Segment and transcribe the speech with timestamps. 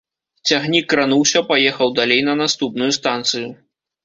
[0.51, 3.47] Цягнік крануўся, паехаў далей на наступную станцыю.